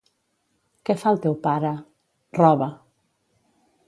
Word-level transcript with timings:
—Què 0.89 0.95
fa 1.01 1.11
el 1.15 1.19
teu 1.25 1.35
pare? 1.43 1.73
—Roba. 1.83 2.71